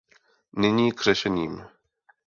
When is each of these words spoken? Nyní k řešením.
Nyní 0.57 0.91
k 0.91 1.01
řešením. 1.03 1.65